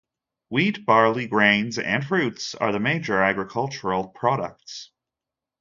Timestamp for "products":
4.07-4.89